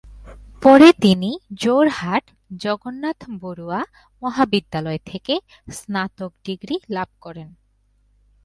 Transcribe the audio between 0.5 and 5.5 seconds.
পরে, তিনি যোরহাট "জগন্নাথ বড়ুয়া মহাবিদ্যালয়" থেকে